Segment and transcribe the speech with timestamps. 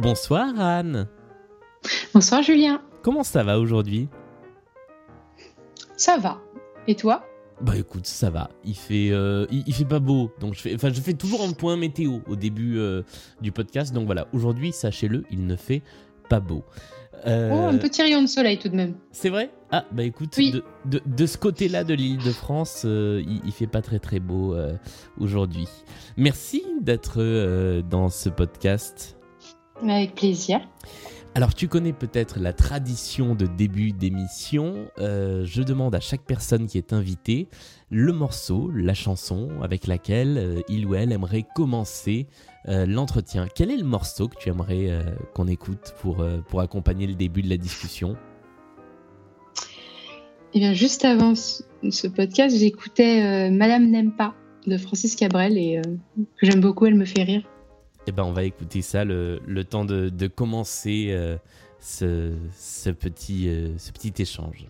[0.00, 1.08] Bonsoir Anne.
[2.14, 2.80] Bonsoir Julien.
[3.02, 4.08] Comment ça va aujourd'hui?
[5.94, 6.40] Ça va.
[6.86, 7.26] Et toi?
[7.60, 8.48] Bah écoute, ça va.
[8.64, 11.52] Il fait, euh, il, fait pas beau, donc je fais, enfin je fais toujours un
[11.52, 13.02] point météo au début euh,
[13.42, 13.92] du podcast.
[13.92, 15.82] Donc voilà, aujourd'hui, sachez-le, il ne fait
[16.30, 16.64] pas beau.
[17.26, 18.94] Euh, oh, un petit rayon de soleil tout de même.
[19.12, 19.50] C'est vrai?
[19.70, 20.62] Ah, bah écoute, de,
[21.04, 24.56] de, ce côté-là de l'île de France, il, il, fait pas très très beau
[25.18, 25.68] aujourd'hui.
[26.16, 29.19] Merci d'être dans ce podcast.
[29.82, 30.60] Avec plaisir.
[31.36, 34.88] Alors tu connais peut-être la tradition de début d'émission.
[34.98, 37.46] Euh, je demande à chaque personne qui est invitée
[37.88, 42.26] le morceau, la chanson avec laquelle euh, il ou elle aimerait commencer
[42.68, 43.46] euh, l'entretien.
[43.54, 44.90] Quel est le morceau que tu aimerais
[45.34, 48.16] qu'on écoute pour, pour accompagner le début de la discussion?
[50.52, 54.34] Eh bien juste avant ce podcast, j'écoutais Madame n'aime pas
[54.66, 55.80] de Francis Cabrel et
[56.16, 57.49] que j'aime beaucoup, elle me fait rire.
[58.06, 61.36] Eh ben, on va écouter ça le, temps de, commencer euh,
[61.80, 64.66] ce, petit, euh, ce petit échange.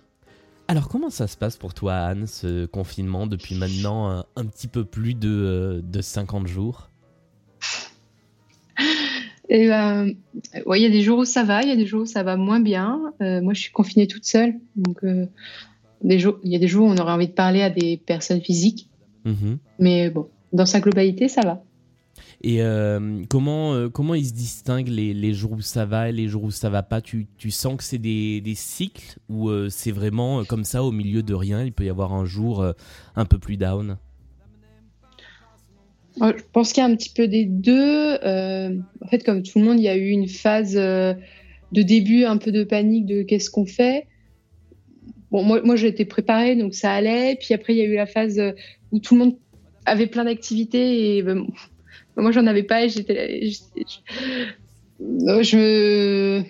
[0.69, 4.85] Alors, comment ça se passe pour toi, Anne, ce confinement depuis maintenant un, petit peu
[4.85, 6.91] plus de, de 50 jours?
[9.53, 10.15] Eh ben,
[10.55, 12.23] il y a des jours où ça va, il y a des jours où ça
[12.23, 13.13] va moins bien.
[13.21, 15.05] Euh, moi, je suis confinée toute seule, donc
[16.03, 17.97] des jours, il y a des jours où on aurait envie de parler à des
[17.97, 18.89] personnes physiques.
[19.27, 19.57] Mm-hmm.
[19.81, 21.65] Mais bon, dans sa globalité, ça va.
[22.43, 26.13] Et euh, comment, euh, comment ils se distinguent les, les, jours où ça va et
[26.13, 27.03] les jours où ça va pas?
[27.03, 30.91] Tu, tu sens que c'est des, des, cycles ou euh, c'est vraiment comme ça au
[30.91, 32.65] milieu de rien Il peut y avoir un jour
[33.15, 33.99] un peu plus down?
[36.17, 38.15] Je pense qu'il y a un petit peu des deux.
[38.15, 41.17] en fait, comme tout le monde, il y a eu une phase de
[41.73, 44.07] début, un peu de panique de qu'est-ce qu'on fait.
[45.31, 47.37] Bon, moi, moi j'étais préparée, donc ça allait.
[47.39, 48.41] Puis après, il y a eu la phase
[48.93, 49.37] où tout le monde
[49.85, 51.47] avait plein d'activités et ben,
[52.17, 53.51] moi, j'en avais pas j'étais.
[55.01, 56.45] Je me.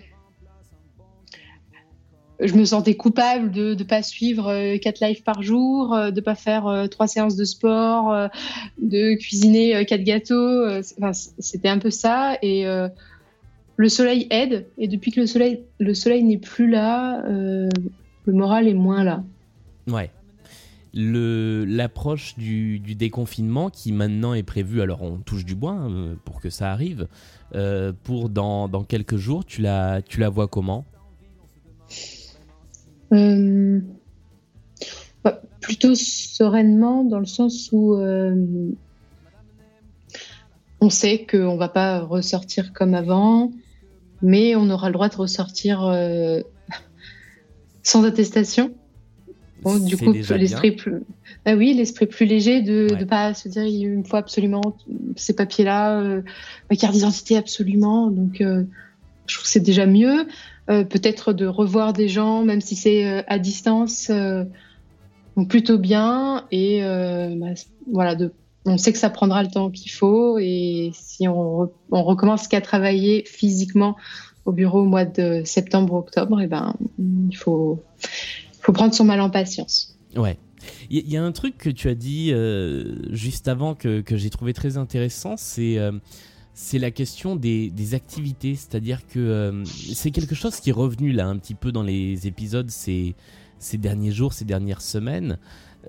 [2.43, 6.21] Je me sentais coupable de ne pas suivre euh, quatre lives par jour, euh, de
[6.21, 8.31] ne pas faire euh, trois séances de sport,
[8.81, 10.65] de cuisiner quatre gâteaux.
[11.39, 12.39] C'était un peu ça.
[12.41, 12.65] Et
[13.77, 14.67] le soleil aide.
[14.79, 19.23] Et depuis que le soleil, le soleil n'est plus là, le moral est moins là.
[19.87, 20.11] Ouais
[20.93, 26.51] l'approche du, déconfinement qui maintenant est prévue, alors on touche du bois hein, pour que
[26.51, 27.07] ça arrive,
[27.55, 30.85] euh, pour dans, quelques jours, tu la, tu la vois comment?
[33.13, 33.81] Euh,
[35.25, 38.73] bah, Plutôt sereinement, dans le sens où euh,
[40.81, 43.53] on sait qu'on ne va pas ressortir comme avant,
[44.23, 45.83] mais on aura le droit de ressortir
[47.83, 48.75] sans attestation
[49.65, 51.03] du coup, l'esprit plus,
[51.45, 54.77] ah oui, l'esprit plus léger de ne pas se dire il me faut absolument
[55.17, 56.23] ces papiers-là, euh,
[56.71, 58.11] ma carte d'identité absolument.
[58.11, 58.65] Donc, euh,
[59.27, 60.27] je trouve que c'est déjà mieux.
[60.71, 64.11] Euh, peut-être de revoir des gens, même si c'est à distance,
[65.49, 66.47] plutôt bien.
[66.51, 67.55] Et bah,
[67.91, 68.33] voilà, de,
[68.65, 70.39] on sait que ça prendra le temps qu'il faut.
[70.39, 73.97] Et si on, on recommence qu'à travailler physiquement
[74.47, 77.83] au bureau au mois de septembre-octobre, et eh ben, il faut
[78.71, 79.97] faut prendre son mal en patience.
[80.17, 80.39] Ouais.
[80.91, 84.29] Il y, a un truc que tu as dit euh, juste avant que, que j'ai
[84.31, 85.93] trouvé très intéressant, c'est euh,
[86.75, 88.55] la question des, des activités.
[88.55, 92.27] C'est-à-dire que euh, c'est quelque chose qui est revenu là un petit peu dans les
[92.27, 93.15] épisodes ces,
[93.59, 95.39] ces derniers jours, ces dernières semaines.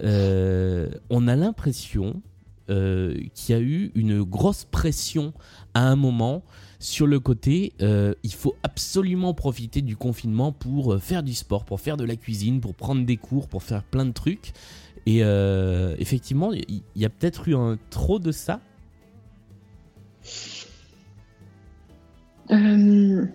[0.02, 2.22] on a l'impression
[2.68, 5.34] qu'il y a eu une grosse pression
[5.74, 6.44] à un moment
[6.82, 11.64] sur le côté, euh, il faut absolument profiter du confinement pour euh, faire du sport,
[11.64, 14.52] pour faire de la cuisine, pour prendre des cours, pour faire plein de trucs.
[15.06, 18.62] Et euh, effectivement, il y, a peut-être eu un trop de ça.
[22.50, 23.28] Il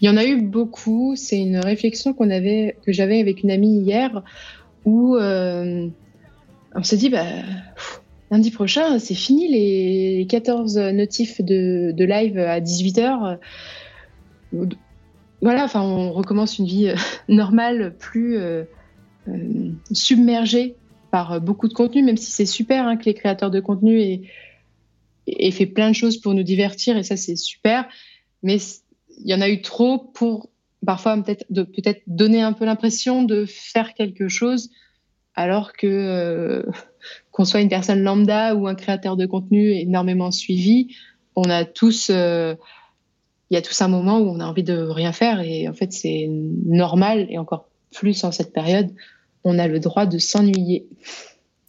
[0.00, 1.14] y en a eu beaucoup.
[1.16, 4.22] C'est une réflexion qu'on avait, que j'avais avec une amie hier,
[4.84, 5.92] où on
[6.82, 7.26] s'est dit, bah,
[8.32, 13.38] lundi prochain, c'est fini les 14 notifs de, live à 18h.
[15.42, 16.94] Voilà, enfin, on recommence une vie euh,
[17.28, 18.64] normale, plus euh,
[19.28, 20.76] euh, submergée
[21.10, 25.50] par beaucoup de contenu, même si c'est super hein, que les créateurs de contenu aient,
[25.50, 27.86] fait plein de choses pour nous divertir, et ça, c'est super.
[28.42, 28.56] Mais
[29.18, 30.48] il y en a eu trop pour
[30.86, 34.70] parfois peut-être peut donner un peu l'impression de faire quelque chose
[35.34, 36.64] alors que
[37.32, 40.94] qu'on soit une personne lambda ou un créateur de contenu énormément suivi,
[41.34, 42.54] on a tous, euh,
[43.50, 45.72] il y a tous un moment où on a envie de rien faire et en
[45.72, 48.90] fait c'est normal et encore plus en cette période,
[49.44, 50.86] on a le droit de s'ennuyer.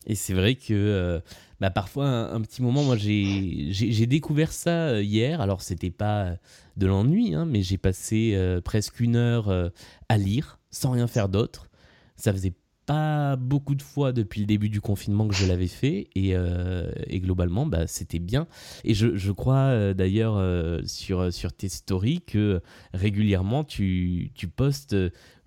[0.05, 1.21] Et c'est vrai que
[1.59, 5.39] bah, parfois, un, petit moment, moi j'ai découvert ça hier.
[5.39, 6.35] Alors, c'était pas
[6.75, 9.71] de l'ennui, hein, mais j'ai passé presque une heure
[10.09, 11.69] à lire sans rien faire d'autre.
[12.17, 12.53] Ça faisait
[12.85, 16.91] pas beaucoup de fois depuis le début du confinement que je l'avais fait et, euh,
[17.11, 18.47] globalement bah, c'était bien.
[18.83, 22.61] Et je, crois euh, d'ailleurs euh, sur, sur tes stories que
[22.93, 24.95] régulièrement tu, tu postes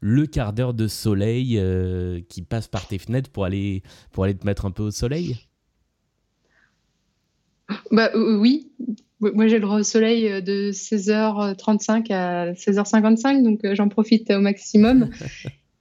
[0.01, 1.61] le quart d'heure de soleil
[2.29, 3.83] qui passe par tes fenêtres pour aller,
[4.13, 5.37] pour aller te mettre un peu au soleil.
[7.91, 8.71] Bah, oui,
[9.21, 15.11] moi j'ai le droit au soleil de 16h35 à 16h55 donc j'en profite au maximum.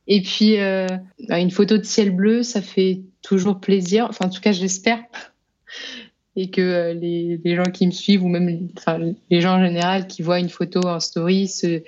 [0.07, 0.87] Et puis, euh,
[1.29, 4.07] une photo de ciel bleu, ça fait toujours plaisir.
[4.09, 4.99] Enfin, en tout cas, j'espère.
[6.37, 8.99] Et que euh, les, les, gens qui me suivent, ou même les, enfin,
[9.29, 11.85] les gens en général qui voient une photo en story, c'est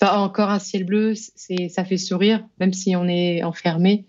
[0.00, 4.06] pas encore un ciel bleu, c'est, ça fait sourire, même si on est enfermé,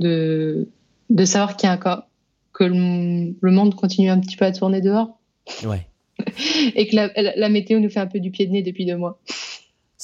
[0.00, 0.68] de,
[1.10, 2.08] de savoir qu'il y a encore,
[2.52, 5.20] que le, le, monde continue un petit peu à tourner dehors.
[5.64, 5.86] Ouais.
[6.74, 8.96] Et que la, la, météo nous fait un peu du pied de nez depuis deux
[8.96, 9.20] mois.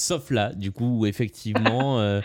[0.00, 2.21] Sauf là, du coup, où effectivement, euh,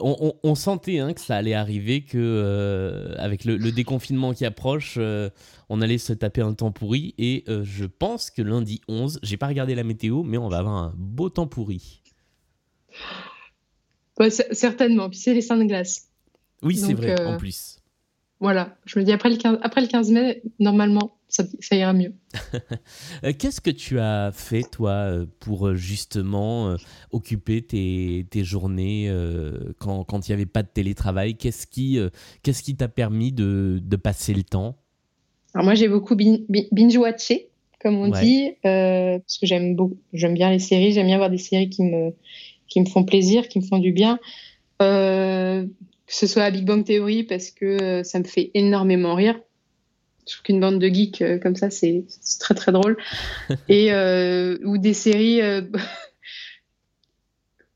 [0.00, 5.30] on, sentait hein, que ça allait arriver, que euh, avec le, déconfinement qui approche, euh,
[5.68, 7.14] on allait se taper un temps pourri.
[7.16, 10.74] Et je pense que lundi 11, j'ai pas regardé la météo, mais on va avoir
[10.74, 12.02] un beau temps pourri.
[14.28, 15.08] certainement.
[15.08, 16.08] Puis c'est les seins de glace.
[16.62, 17.78] Oui, c'est vrai, en plus.
[18.40, 22.14] Voilà, je me dis après le 15, après le 15 mai, normalement, ça, ira mieux.
[23.22, 26.76] Euh, qu'est-ce que tu as fait, toi, euh, pour euh, justement
[27.10, 29.10] occuper tes, journées
[29.78, 31.36] quand il n'y avait pas de télétravail?
[31.36, 31.98] Qu'est-ce qui
[32.42, 34.76] qu'est-ce qui t'a permis de, passer le temps?
[35.54, 37.48] Alors moi, j'ai beaucoup binge-watché,
[37.80, 41.38] comme on dit, parce que j'aime beaucoup, j'aime bien les séries, j'aime bien voir des
[41.38, 42.12] séries qui me,
[42.68, 44.18] qui me font plaisir, qui me font du bien
[46.06, 49.40] que ce soit à Big Bang Theory parce que euh, ça me fait énormément rire.
[50.26, 52.04] Je trouve qu'une bande de geeks euh, comme ça, c'est
[52.40, 52.96] très très drôle.
[53.68, 55.40] Et euh, ou des séries.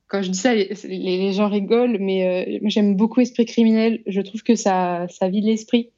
[0.09, 4.03] quand je dis ça, les, gens rigolent, mais j'aime beaucoup Esprit criminel.
[4.07, 5.91] Je trouve que ça, ça vide l'esprit.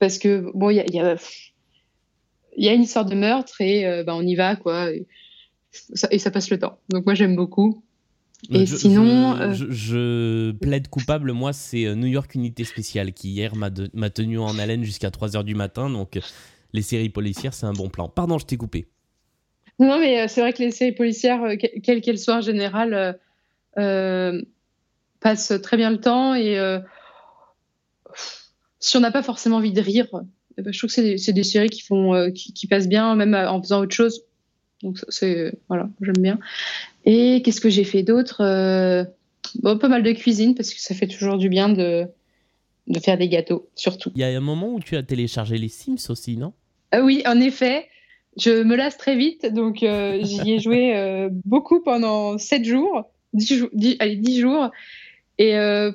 [0.00, 1.16] Parce que, bon, il y a, y, a,
[2.56, 4.90] y a, une histoire de meurtre et bah, on y va, quoi.
[4.90, 6.80] et ça passe le temps.
[6.88, 7.84] Donc, moi, j'aime beaucoup.
[8.50, 9.36] Et sinon.
[9.36, 14.38] Euh, je, plaide coupable, moi, c'est euh, New York Unité Spéciale qui, hier, m'a tenu
[14.38, 15.90] en haleine jusqu'à 3h du matin.
[15.90, 16.18] Donc,
[16.72, 18.08] les séries policières, c'est un bon plan.
[18.08, 18.86] Pardon, je t'ai coupé.
[19.78, 21.42] Non, mais euh, c'est vrai que les séries policières,
[21.82, 23.18] quelles qu'elles soient en général,
[23.74, 26.34] passent très bien le temps.
[26.34, 26.58] Et
[28.78, 30.08] si on n'a pas forcément envie de rire,
[30.56, 33.34] eh ben, je trouve que c'est des, séries qui, font, qui, qui, passent bien, même
[33.34, 34.22] en faisant autre chose.
[34.84, 35.54] Donc, c'est.
[35.68, 36.38] Voilà, j'aime bien.
[37.06, 39.04] Et qu'est-ce que j'ai fait d'autre euh,
[39.62, 42.06] bon, Pas mal de cuisine parce que ça fait toujours du bien de,
[42.86, 44.12] de faire des gâteaux, surtout.
[44.14, 46.52] Il y a un moment où tu as téléchargé les Sims aussi, non?
[46.92, 47.88] Ah Oui, en effet.
[48.36, 53.04] Je me lasse très vite, donc euh, j'y ai joué euh, beaucoup pendant 7 jours,
[53.32, 54.70] 10, 10, allez, 10 jours.
[55.38, 55.92] Et en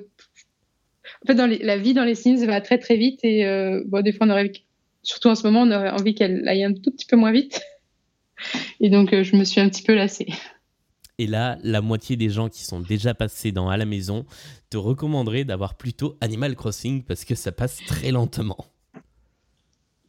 [1.28, 3.20] fait, dans la vie dans les Sims va très très vite.
[3.24, 3.44] Et
[3.88, 4.54] bon, des fois, on aurait,
[5.04, 7.62] surtout en ce moment, on aurait envie qu'elle aille un tout petit peu moins vite.
[8.80, 10.28] Et donc, je me suis un petit peu lassée.
[11.18, 14.26] Et là, la moitié des gens qui sont déjà passés dans à la maison
[14.70, 18.66] te recommanderaient d'avoir plutôt Animal Crossing parce que ça passe très lentement.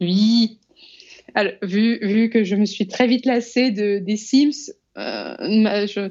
[0.00, 0.61] Oui.
[1.35, 5.35] Alors, vu, vu que je me suis très vite lassée de, des Sims, euh,
[5.87, 6.11] je,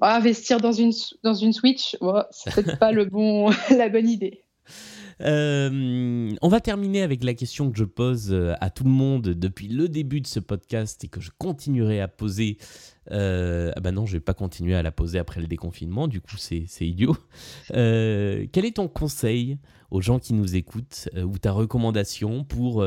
[0.00, 1.96] investir dans une, dans une Switch,
[2.30, 4.44] c'est peut-être pas le bon, la bonne idée.
[5.22, 9.28] Euh, on va terminer avec la question que je pose euh, à tout le monde
[9.28, 12.58] depuis le début de ce podcast et que je continuerai à poser.
[13.10, 16.20] Euh, ah bah non, je vais pas continuer à la poser après le déconfinement, du
[16.20, 17.16] coup c'est idiot.
[17.68, 19.58] quel est ton conseil
[19.90, 22.84] aux gens qui nous écoutent ou ta recommandation pour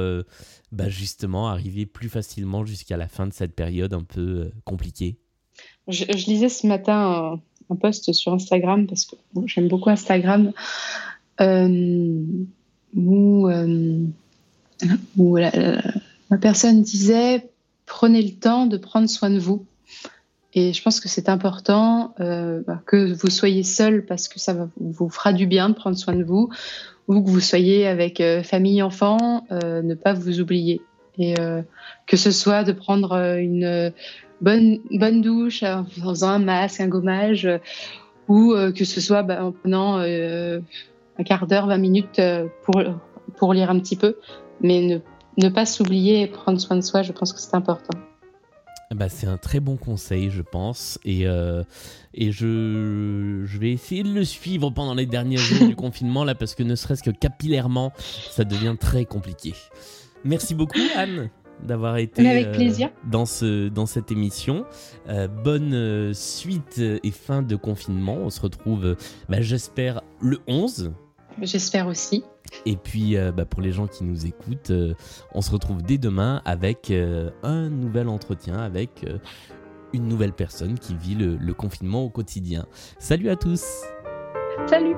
[0.72, 5.18] bah justement arriver plus facilement jusqu'à la fin de cette période un peu compliquée?
[5.90, 10.54] Je, lisais ce matin un, post sur Instagram parce que j'aime beaucoup Instagram
[11.42, 12.24] euh,
[12.96, 14.06] où, euh,
[15.18, 15.82] où la,
[16.42, 17.50] personne disait
[17.86, 19.66] prenez le temps de prendre soin de vous.
[20.56, 24.70] Et je pense que c'est important euh, bah, que vous soyez seul parce que ça
[24.80, 26.50] vous fera du bien de prendre soin de vous,
[27.08, 30.82] ou que vous soyez avec famille, enfants, ne pas vous oublier.
[31.18, 31.34] Et
[32.08, 33.92] que ce soit de prendre une
[34.42, 37.50] bonne, bonne douche en faisant un masque, un gommage,
[38.30, 40.00] ou que ce soit bah, en prenant
[41.18, 42.82] un quart d'heure, 20 minutes euh, pour,
[43.38, 44.18] pour lire un petit peu,
[44.62, 45.00] mais ne,
[45.44, 47.98] ne pas s'oublier et prendre soin de soi, je pense que c'est important.
[48.94, 51.00] Bah, c'est un très bon conseil, je pense.
[51.04, 51.64] Et, euh,
[52.14, 56.36] et je, je vais essayer de le suivre pendant les derniers jours du confinement, là,
[56.36, 59.54] parce que ne serait-ce que capillairement, ça devient très compliqué.
[60.24, 61.30] Merci beaucoup, Anne
[61.62, 62.90] d'avoir été avec plaisir.
[63.10, 64.66] dans, ce, dans cette émission.
[65.44, 68.18] bonne suite et fin de confinement.
[68.18, 68.98] On se retrouve,
[69.30, 70.92] bah, j'espère, le 11.
[71.42, 72.24] J'espère aussi.
[72.66, 74.94] Et puis, euh, bah, pour les gens qui nous écoutent, euh,
[75.34, 79.06] on se retrouve dès demain avec euh, un nouvel entretien avec
[79.94, 82.66] une nouvelle personne qui vit le, le confinement au quotidien.
[83.00, 83.64] Salut à tous
[84.68, 84.96] Salut